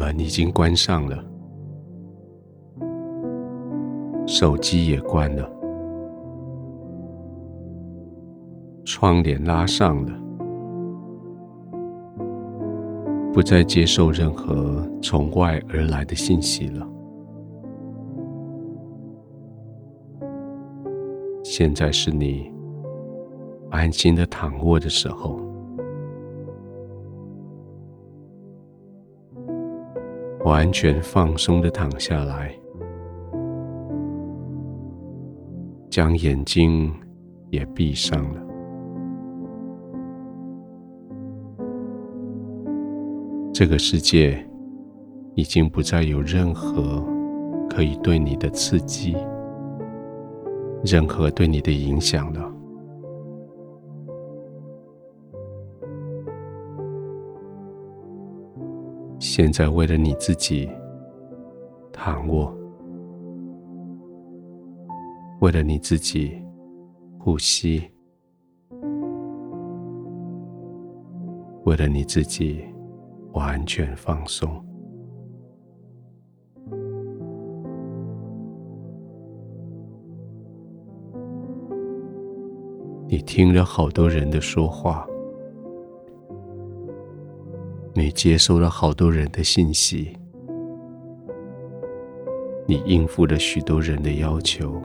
[0.00, 1.22] 门已经关上了，
[4.26, 5.46] 手机也关了，
[8.82, 10.12] 窗帘拉上了，
[13.30, 16.88] 不再接受任何从外而来的信息了。
[21.44, 22.50] 现在是你
[23.68, 25.49] 安心的躺卧的时候。
[30.50, 32.52] 完全放松的躺下来，
[35.88, 36.92] 将眼睛
[37.50, 38.42] 也闭上了。
[43.54, 44.44] 这个世界
[45.36, 47.00] 已经不再有任何
[47.68, 49.16] 可以对你的刺激，
[50.84, 52.49] 任何对你的影响了。
[59.32, 60.68] 现在，为了你自己
[61.92, 62.52] 躺卧，
[65.40, 66.36] 为了你自己
[67.16, 67.80] 呼吸，
[71.62, 72.64] 为了你自己
[73.32, 74.50] 完全放松。
[83.06, 85.06] 你听了好多人的说话。
[88.00, 90.16] 你接收了好多人的信息，
[92.66, 94.80] 你应付了许多人的要求。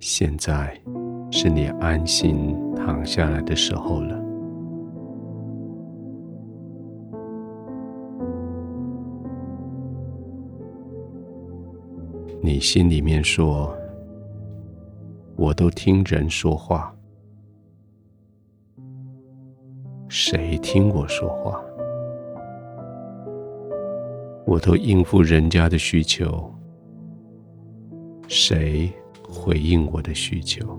[0.00, 0.78] 现在
[1.30, 4.22] 是你安心躺下来的时候了。
[12.42, 13.74] 你心里面说
[15.36, 16.94] ：“我都听人说话。”
[20.14, 21.58] 谁听我说话？
[24.44, 26.52] 我都应付人家的需求。
[28.28, 28.92] 谁
[29.26, 30.78] 回应我的需求？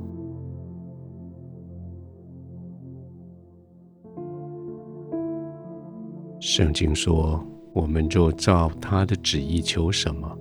[6.40, 7.44] 圣经说
[7.74, 10.38] ：“我们就照他的旨意求什么，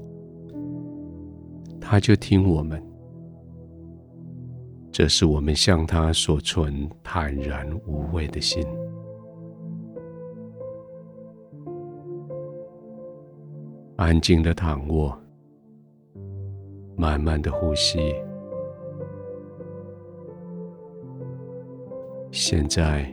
[1.81, 2.87] 他就听我们。”
[4.93, 8.63] 这是我们向他所存坦然无畏的心。
[14.03, 15.17] 安静的躺卧，
[16.97, 18.13] 慢慢的呼吸。
[22.33, 23.07] 现在，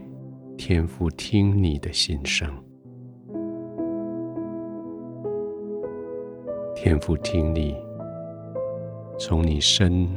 [0.57, 2.51] 天父听你的心声，
[6.75, 7.75] 天父听你，
[9.19, 10.09] 从你身。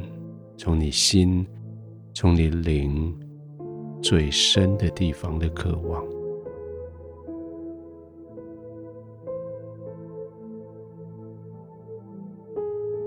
[0.55, 1.45] 从你心，
[2.15, 3.13] 从你灵
[4.01, 6.03] 最深的地方的渴望，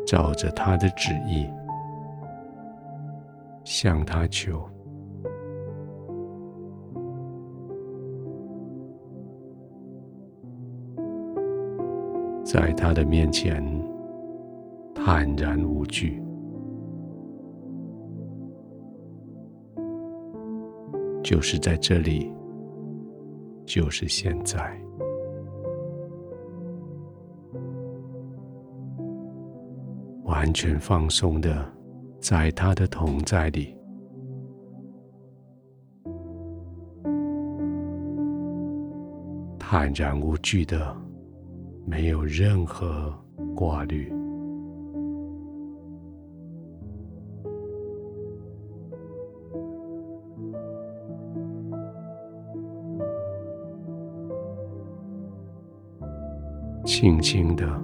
[0.07, 1.51] 照着他的旨意
[3.65, 4.65] 向他求，
[12.45, 13.61] 在他的面前
[14.95, 16.23] 坦然无惧。
[21.25, 22.33] 就是在这里，
[23.65, 24.81] 就是现在，
[30.57, 31.71] 全放松的，
[32.19, 33.77] 在他的同在里，
[39.59, 40.97] 坦然无惧的，
[41.85, 43.13] 没有任何
[43.55, 44.11] 挂虑。
[56.87, 57.79] 轻轻的、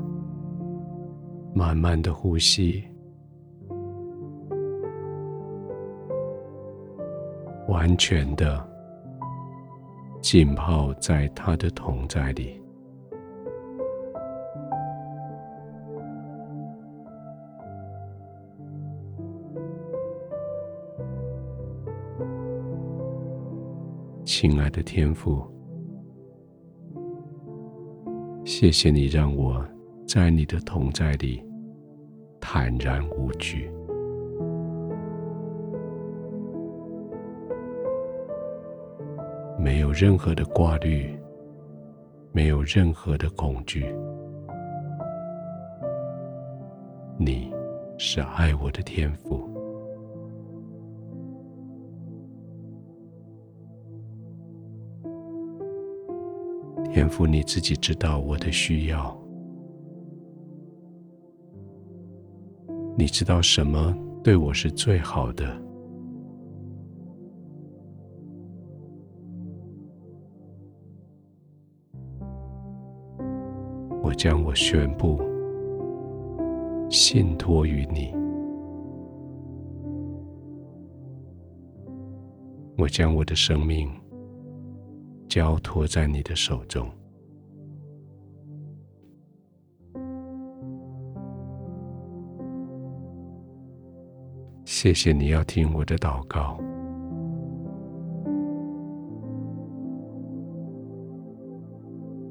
[1.55, 2.83] 慢慢的呼吸，
[7.69, 8.67] 完全的
[10.21, 12.59] 浸泡在他的同在里，
[24.25, 25.47] 亲爱的天父。
[28.45, 29.65] 谢谢你让我
[30.15, 31.43] 在你的同在里
[32.39, 33.73] 坦然无惧，
[39.59, 41.19] 没有任何的挂虑，
[42.31, 43.87] 没有任何的恐惧。
[47.19, 47.51] 你
[47.97, 49.49] 是爱我的天赋。
[56.93, 59.22] 天赋，你自己知道我的需要，
[63.03, 65.45] 你知道什么对我是最好的。
[74.01, 75.21] 我将我宣布
[76.89, 78.15] 信托于你，
[82.79, 83.91] 我将我的生命
[85.29, 86.89] 交托在你的手中。
[94.83, 96.59] 谢谢你要听我的祷告，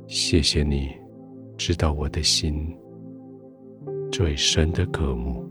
[0.05, 0.91] 谢谢你。
[1.57, 2.77] 知道我的心
[4.11, 5.45] 最深的渴慕，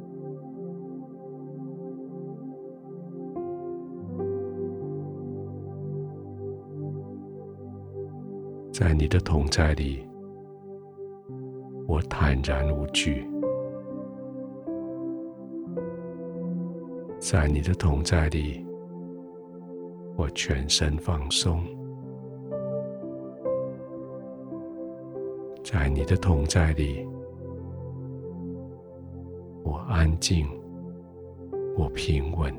[8.70, 10.06] 在你的同在里，
[11.88, 13.26] 我坦然无惧；
[17.20, 18.64] 在你的同在里，
[20.16, 21.62] 我全身放松。
[25.62, 27.06] 在你的同在里，
[29.62, 30.46] 我安静，
[31.76, 32.52] 我平稳。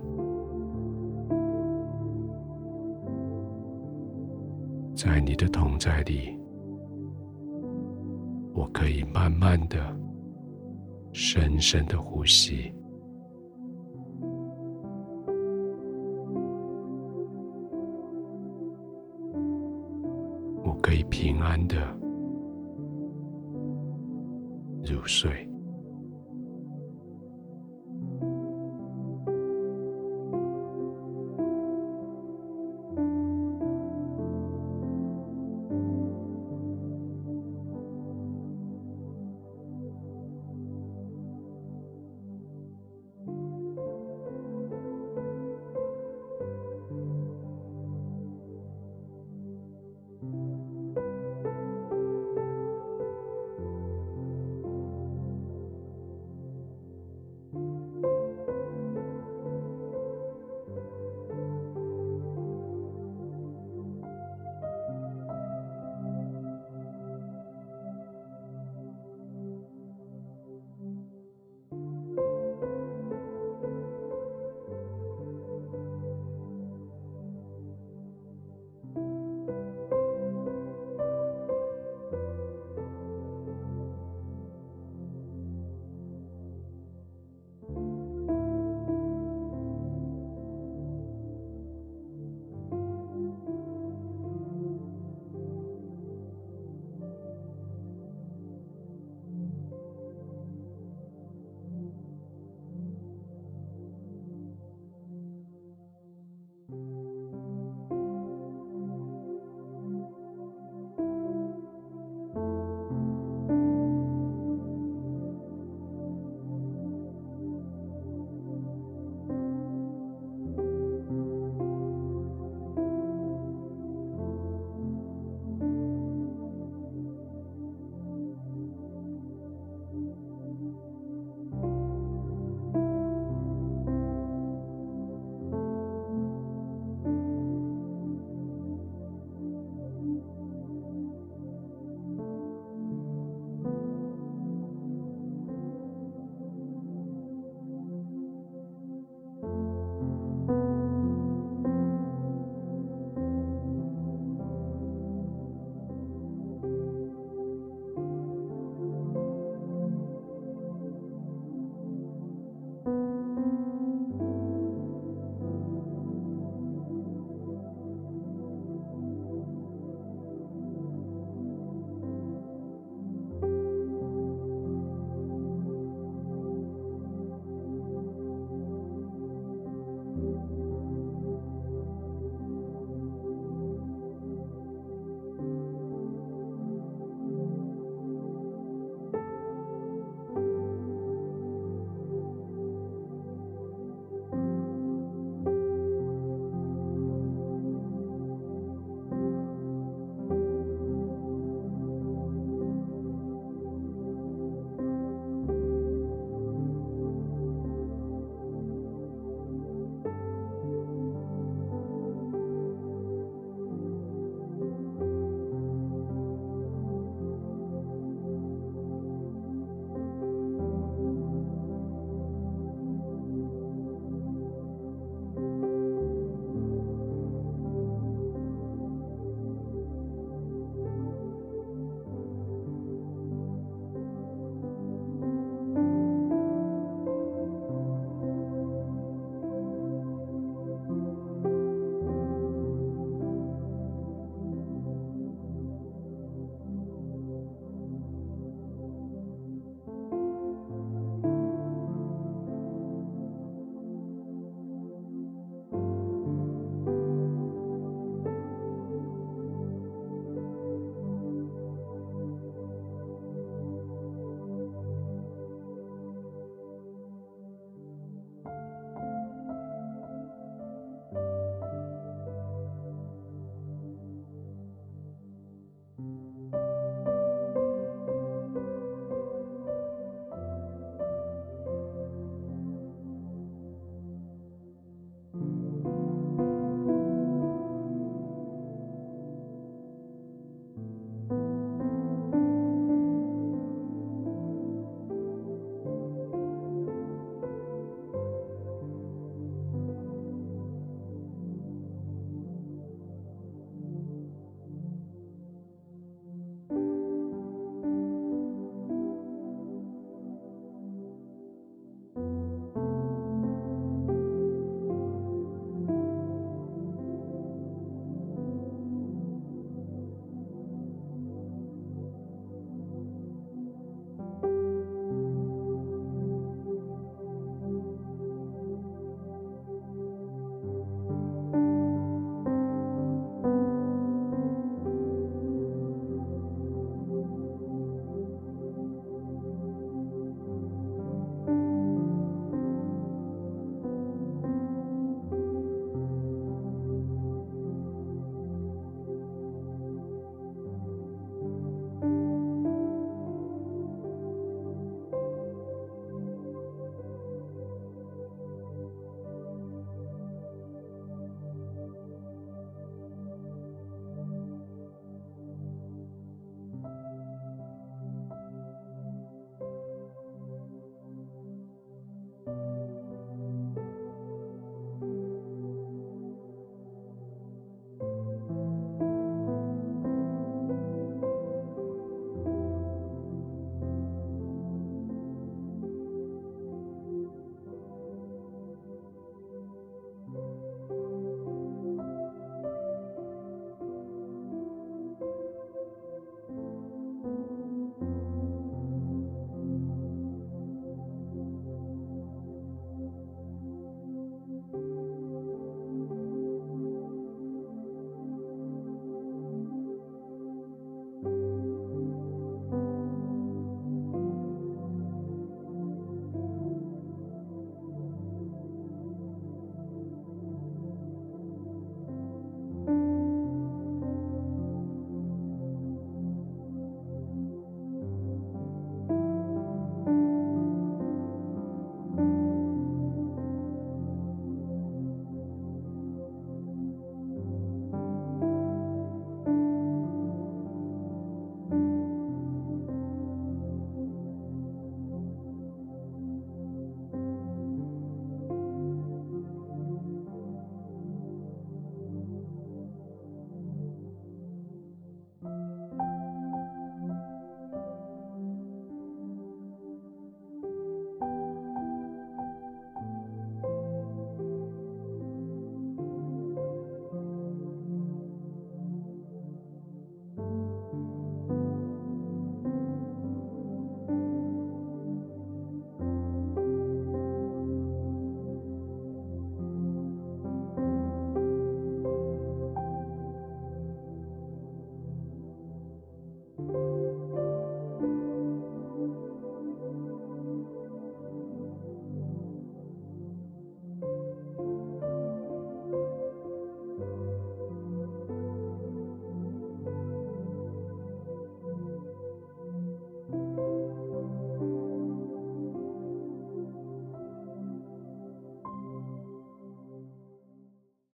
[4.96, 6.40] 在你的同在里，
[8.54, 9.80] 我可以慢慢的、
[11.12, 12.72] 深深的呼吸。
[20.92, 21.78] 可以平安的。
[24.84, 25.51] 入睡。